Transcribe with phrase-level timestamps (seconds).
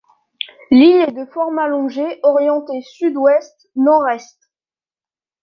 [0.71, 4.49] L'île est de forme allongée, orientée sud-ouest-nord-est.